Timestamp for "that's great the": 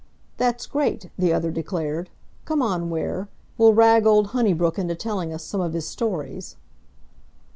0.37-1.31